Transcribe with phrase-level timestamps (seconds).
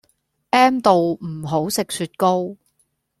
[0.49, 2.57] M 到唔好食雪糕